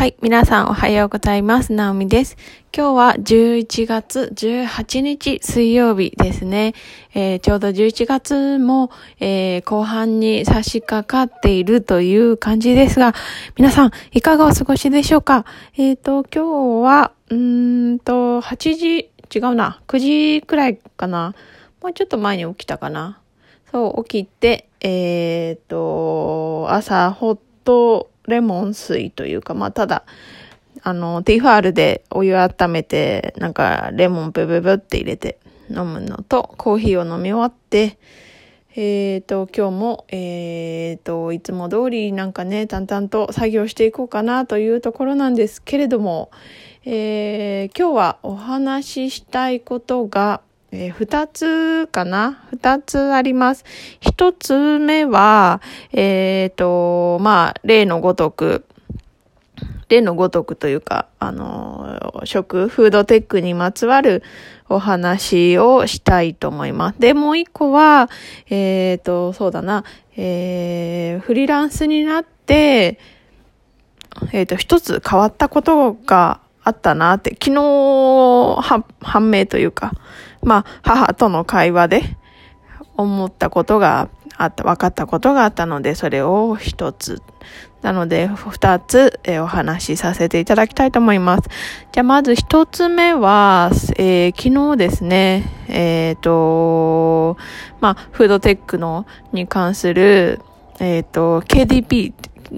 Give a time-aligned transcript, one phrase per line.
[0.00, 0.16] はい。
[0.22, 1.74] 皆さんおはようございます。
[1.74, 2.38] ナオミです。
[2.74, 6.72] 今日は11月18日水曜日ですね。
[7.12, 13.14] えー、ちょうど11月も、えー、後半に差し掛かっているという感じですが、
[13.58, 15.44] 皆さんいかがお過ごしでしょうか？
[15.76, 19.98] えっ、ー、と、今日は、うーんと、8時、違うな、9
[20.38, 21.34] 時くらいかな。
[21.82, 23.20] もうちょっと前に起きたかな。
[23.70, 30.04] そう、起きて、えっ、と、朝、ホットレモン水というか、まあ、ただ、
[30.82, 37.98] あの、ティファールでお湯温めて、なんか、レモンブブブって入れて飲むのと、コーヒーを飲み終わって、
[38.76, 46.30] えっ、ー、と、今日も、えっ、ー、と、いつも通りなんかね、淡々と作業していこうかなというところなんですけれども、
[46.84, 50.40] えー、今日はお話ししたいことが、
[50.72, 52.44] えー、二つかな？
[52.50, 53.64] 二つあります。
[54.00, 55.60] 一つ目は、
[55.92, 58.64] えっ、ー、と、まあ、例のごとく、
[59.88, 64.22] 例のごとくというか、あの、食、フードテックにまつわる
[64.68, 67.00] お話をしたいと思います。
[67.00, 68.08] で、もう一個は、
[68.48, 69.84] えっ、ー、と、そうだな、
[70.16, 73.00] えー、フリーランスになって、
[74.32, 79.92] えっ、ー、と、一つ変わったことがあったなって、昨日、は判明というか、
[80.42, 82.02] まあ、母との会話で
[82.96, 87.22] 思ったことがあった、分かったことがあったので、それを一つ。
[87.82, 91.48] なので、二つ、え、お話しさせていただきたいと思います。
[91.92, 97.38] じゃあ、まず一つ目は、えー、昨日ですね、えっ、ー、と、
[97.80, 100.40] まあ、フードテックの、に関する、
[100.78, 102.12] えっ、と、KDP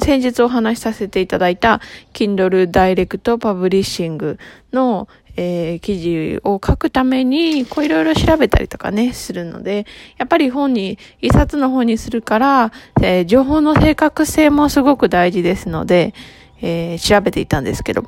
[0.00, 1.80] 先日お話しさせていただいた
[2.12, 4.38] Kindle Direct Publishing
[4.72, 5.08] の、
[5.40, 9.86] えー、記事を書くために、こういろいろ調べたりとかね、するので、
[10.16, 16.12] やっぱり本に、一冊の本にするから、えー、情報の正確性もすごく大事ですので、
[16.60, 18.02] えー、調べていたんですけど、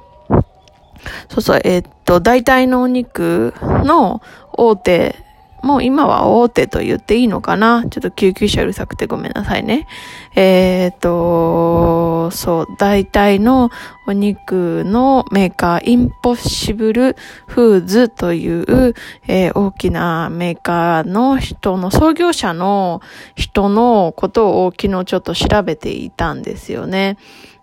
[1.28, 4.22] そうそう、えー、っと、大体のお肉の
[4.53, 5.15] 大手
[5.62, 7.84] もう今は大手と言っていいのかな？
[7.88, 9.87] ちょっと救急車うるさくてごめんなさいね。
[10.34, 13.71] えっ、と、そう、大体の
[14.06, 17.16] お肉のメーカー、インポッシブル
[17.47, 18.94] フーズという、
[19.26, 23.03] えー、大きなメーカーの人の創業者の
[23.34, 27.19] 人のことを昨日ちょっと調べていたんですよね。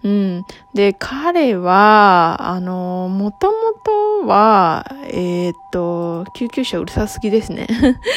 [0.08, 0.46] うん。
[0.74, 3.74] で、彼は、あの、もとも
[4.24, 7.68] とは、えー、っと、救急車うるさすぎですね。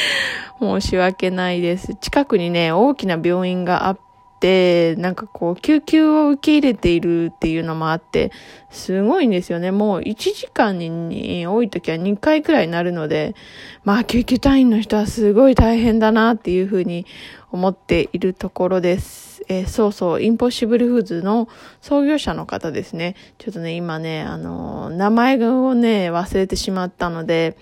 [0.61, 1.95] 申し訳ないです。
[1.95, 3.99] 近くにね、大きな病院があっ
[4.39, 8.31] て、なんかこう、救急を受け入れているっていうのもあって、
[8.69, 9.71] すごいんですよね。
[9.71, 13.35] もう1時間に多い時は2回くらいになるので、
[13.83, 17.05] まあ救急隊員の人はすごい大変だなっていうふうに
[17.51, 19.30] 思っているところです。
[19.47, 21.49] えー、そうそう、インポッシブルフーズの
[21.81, 23.15] 創業者の方ですね。
[23.37, 27.57] ちょっとね、今ね、あのー、名前をね、忘れてしまったので、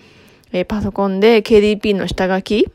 [0.52, 2.66] えー、パソコンで KDP の下書き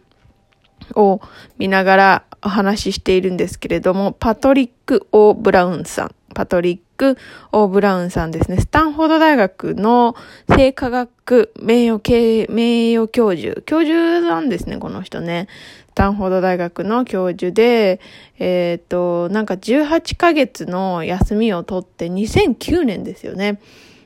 [0.95, 1.21] を
[1.57, 6.15] 見ながらお話ししているんですけれども、パトリック・オー・ブラウンさん。
[6.33, 7.17] パトリック・
[7.51, 8.57] オー・ブラウンさんですね。
[8.57, 10.15] スタンフォード大学の
[10.49, 13.61] 生化学名誉系、名誉教授。
[13.61, 15.47] 教授なんですね、この人ね。
[15.89, 17.99] スタンフォード大学の教授で、
[18.39, 23.59] えっ、ー、と、なんか18ヶ月の休みを取って2009年ですよね。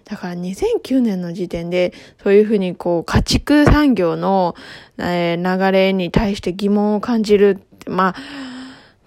[0.06, 4.56] だから2009年の時点で、そういうふうにこう、家畜産業の、
[4.98, 7.60] えー、流れに対して疑問を感じる。
[7.88, 8.16] まあ、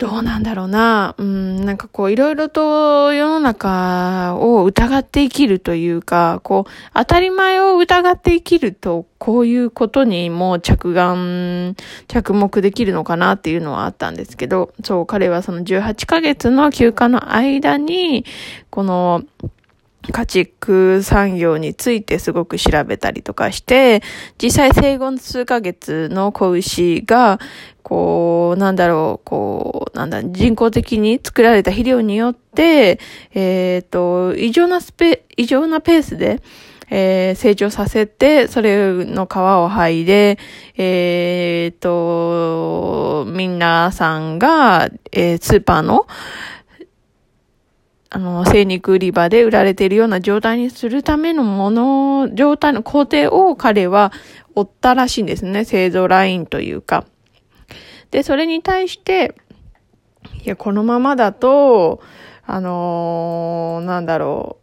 [0.02, 1.14] どうなんだろうな。
[1.16, 11.76] うん、なんかこう、いろいろと世の中を疑って生きるというか、こう、当たり前を疑って生きると、こういうことにも着眼、
[12.08, 18.24] 着目できるのかなっていうのはあったんですけど、そう、彼はその18ヶ月の休暇の間に、
[18.70, 19.22] この、
[20.10, 24.02] 家畜産業についてすごく調べたりとかして、
[24.42, 27.38] 実際生後数ヶ月の子牛が、
[27.82, 32.98] こう、なんだろう、こう、なんだ、人工的に作られた肥料によって、
[33.34, 36.40] えっ、ー、と、異常なスペ、異常なペースで、
[36.94, 40.38] えー、成長させて、それの皮を剥いで、
[40.76, 46.06] えっ、ー、と、みんなさんが、えー、スーパーの、
[48.14, 54.12] あの、精肉売り場で売られているような状態にするためのもの、状態の工程を彼は
[54.54, 55.64] 追ったらしいんですね。
[55.64, 57.06] 製造ラインというか。
[58.10, 59.34] で、それに対して、
[60.44, 62.02] いや、このままだと、
[62.44, 64.61] あのー、なんだろう。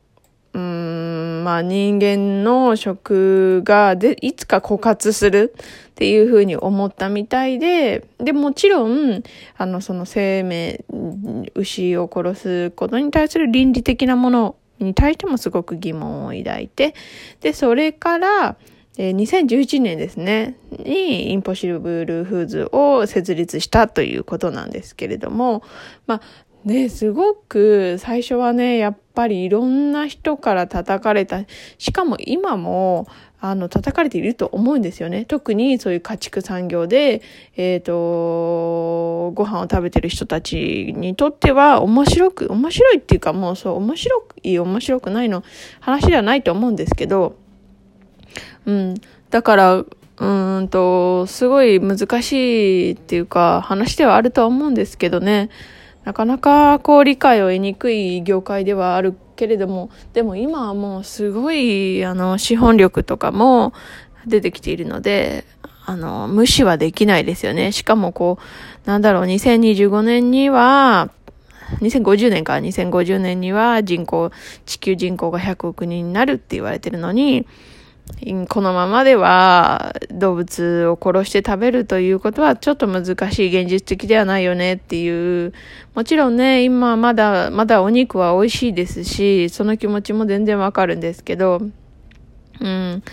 [0.53, 5.53] うん、まあ人間の食がで、いつか枯渇する
[5.91, 9.23] っていうふうに思ったみたいで、で、もちろん、
[9.57, 10.83] あの、その生命、
[11.55, 16.95] 牛を殺すことに対する倫理的なものに対してもすごく疑問を抱いて、
[17.41, 18.55] で、それから、
[18.97, 25.63] えー、2011年ですね、にインポッシブルフーズを設立したということなんですけれども、
[26.07, 26.21] まあ、
[26.65, 31.41] ね、すごく最初はね、やっぱりいろんな人から叩かれた、
[31.77, 33.05] しかも今も、
[33.41, 35.25] あの、叩かれていると思うんですよね。
[35.25, 37.21] 特にそういう家畜産業で、
[37.57, 45.43] えっ、ー、と、ご飯を食べてる人たちにとっては面白く、面白いっていうかもうそう、面白い、面白くないの
[45.81, 47.35] 話ではないと思うんですけど、
[48.65, 48.95] うん。
[49.29, 55.49] だから、うんと、すごい難しいっていうか話ではあるとは思うんですけどね。
[56.05, 63.73] なかなかこう理解を得にくい業界ではあるけれども、でも今はもうすごい、あの、資本力とかも
[64.25, 65.45] 出てきているので、
[65.85, 67.71] あの、無視はできないですよね。
[67.71, 68.37] しかもこ
[68.85, 71.09] う、なんだろう、2025年には、
[71.81, 74.31] 2050年から、2050年には人口、
[74.65, 77.47] 地球人口が100億人になるって言われてるのに、
[78.49, 85.53] このままでは動物を殺して食べるということはちょっと難しい現実的ではないよねっていう。
[85.95, 91.61] もちろんね、今まだ、まだお肉は美味しいですし、その気持ちも全然わかるんですけど、
[92.59, 93.03] うん。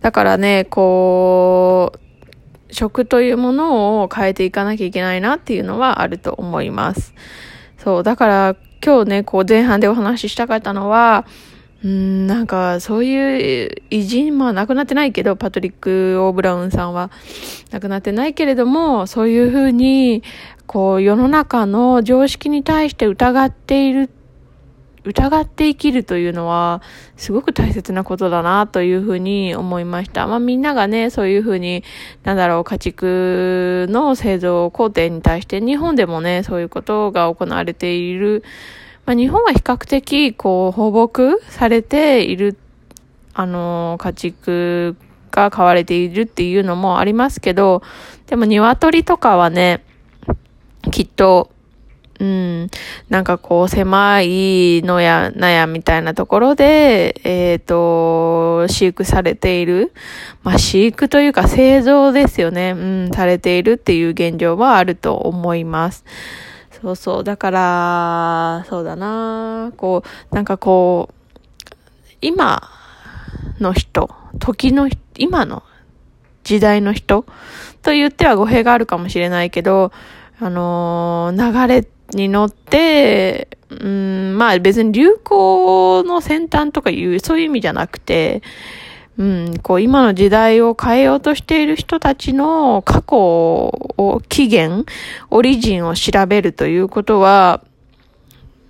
[0.00, 7.14] だからね、こう、食というものを変えていかなきゃいけないなっていうのはあると思います。
[7.78, 11.24] そう、だから今日ね、こう前半でお話ししたかったのは、
[11.86, 17.12] なんか、そういう偉人、まあ亡くなってないけど、パトリック・オーブラウンさんは
[17.70, 20.24] 亡くなってないけれども、そういうふうに、
[20.66, 24.10] こう、世の中の常識に対して疑っている、
[25.04, 26.82] 疑って生きるというのは、
[27.16, 30.26] すごく大切なことだな、というふうに思いました。
[30.26, 31.84] まあみんながね、そういうふうに、
[32.24, 38.42] なんだろう、家畜の製造工程に対して、日本でもね、そういうことが行われている、
[39.06, 42.58] まあ、日本は比較的、こう、放牧されている、
[43.34, 44.96] あの、家畜
[45.30, 47.82] が飼われているっていうのもありますけど、
[48.26, 49.84] でも鶏とかはね、
[50.90, 51.50] きっと、
[52.18, 52.70] うん、
[53.10, 59.92] なんかこう狭いのやなやみたいなところで、えっ、ー、と、飼育されている。
[60.42, 62.70] まあ飼育というか製造ですよね。
[62.70, 66.04] うん、されているっていう現状はあると思います。
[66.80, 67.24] そうそう。
[67.24, 71.14] だから、そうだなこう、なんかこう、
[72.20, 72.70] 今
[73.60, 75.62] の人、時の、今の
[76.44, 77.24] 時代の人
[77.82, 79.92] と言っては語弊があるかもしれないけど、
[80.38, 88.42] あのー、流れに乗って、うん、まあ別に流行の先端とかいう、そういう意味じゃなくて、
[89.18, 94.84] うん、こう今の時代を変えようとしている人たちの過去を、起源、
[95.30, 97.62] オリジンを調べるということは、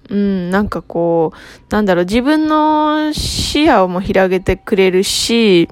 [0.09, 5.69] うん、なんかこう、なんだろう、自分の視野をも広げてくれるし、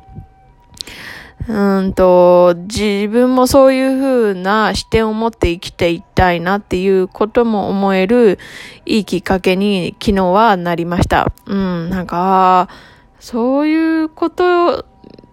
[1.46, 8.38] うんと、自分もそういう風な視点を持って生きていきたいなっていうことも思える
[8.86, 11.32] いいきっかけに昨日はなりました。
[11.46, 12.68] うん、なんか、
[13.24, 14.84] そういうこと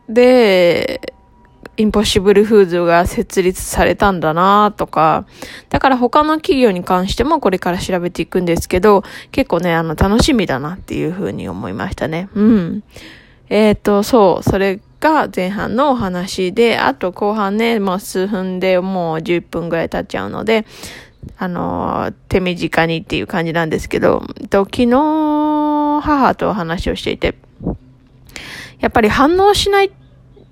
[0.08, 1.14] で、
[1.76, 5.26] インポッシブルフーズが設立されたんだなとか、
[5.68, 9.04] だから他の企業に関してもこれから調べていくんですけど、
[9.34, 12.30] 結構ね、あの、楽しみだなっていうふうに思いましたね。
[12.34, 12.84] うん。
[13.50, 20.66] えっ、ー、と、そう、それが前半のお話で、あと後半ね、もう数分でもう10分ぐらい経っちゃうので、
[21.38, 27.36] あの、手短にっていう感じなんですけど、と昨日、母とお話をしていて、
[28.82, 29.92] やっぱり反応しない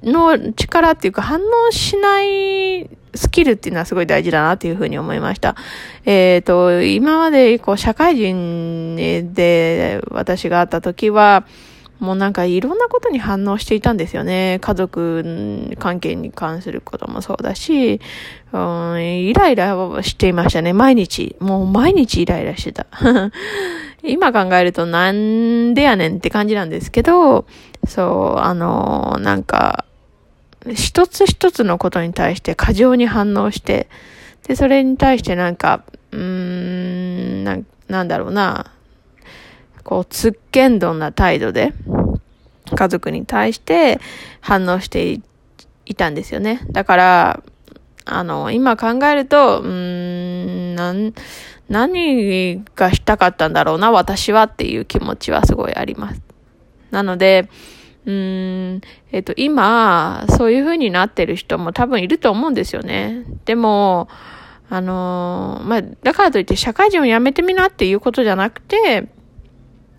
[0.03, 5.55] の力っていうか反応しないスキルっていうのはすごい大事だなっていうふうに思いました。
[6.05, 11.45] えっ、ー、と、今までこう社会人で私が会った時は、
[11.99, 14.59] もうなんかいろんなことに反応していたんですよね。
[14.61, 17.99] 家族関係に関することもそうだし、
[18.53, 20.71] うん、イライラしていましたね。
[20.71, 21.35] 毎日。
[21.39, 22.87] もう毎日イライラしてた。
[24.03, 27.45] 今考えるとなんでやねんって感じなんですけど、
[27.87, 29.85] そう、あの、なんか、
[30.73, 33.87] 一つ一つのことに対して過剰に反応して、
[34.47, 38.71] で、それに対してなんか、うーん、ななんだろうな、
[39.83, 41.73] こう、つっけんどんな態度で、
[42.75, 43.99] 家族に対して
[44.41, 45.19] 反応して
[45.85, 46.61] いたんですよね。
[46.71, 47.43] だから、
[48.05, 51.13] あの、今考えると、うーん、なん、
[51.69, 56.21] 何がしたかったんだろうな、私はっていう気持ちはすごいあります。
[56.91, 57.47] なので、
[58.05, 63.23] うーん、えっ、と、今、そういう風になってる人も多分いると思うんですよね。
[63.45, 64.09] でも、
[64.71, 69.09] あのまあ、だからといって社会人を辞めてみなっていうことじゃなくて、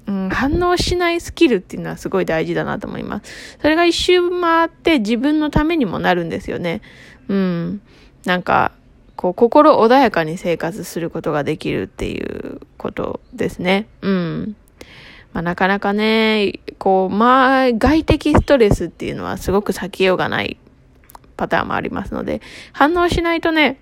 [0.07, 3.59] うん、反応しないスキルっていうのはすごい大事だなと思います。
[3.61, 6.83] それが一周回って自分のためにもなるんですよね。
[7.29, 7.83] うん。
[8.25, 8.73] なんか、
[9.21, 13.87] こう、心穏やかに生活することができるっていうことですね。
[14.01, 14.57] うん。
[15.35, 20.57] まあ、なかなかね、こう、まあ、外的ストレスっていうのはすごく避けようがない
[21.37, 22.41] パターンもありますので、
[22.73, 23.79] 反応しないとね、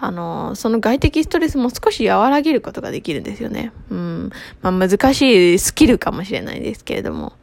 [0.00, 3.70] あの、その外的ストレスも少し和らげることができるんですよね。
[3.90, 4.30] うん。
[4.60, 7.34] まあ難しいスキルかもしれないですけれども。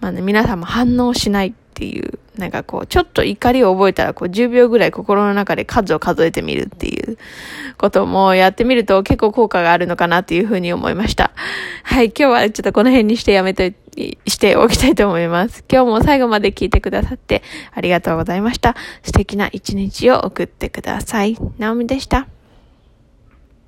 [0.00, 7.16] まあね、皆さんも反応しないっていう、なんかこう、ちょっと怒りを覚えたら、こう、10秒ぐらい心の中で数を数えてみるっていう
[7.78, 11.32] こともやってみると結構効果があるのかなっていうふうに思いました。
[11.82, 13.74] はい、今日はちょっとこの辺にしてやめとい
[14.26, 15.64] しておきたいと思います。
[15.70, 18.76] 今日も最後まで聞いてくださってありがとうございました。
[19.02, 21.36] 素敵な一日を送ってください。
[21.58, 22.26] ナオミでした。